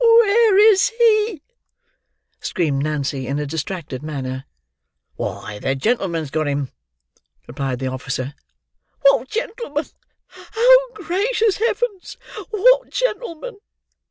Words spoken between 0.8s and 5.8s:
he?" screamed Nancy, in a distracted manner. "Why, the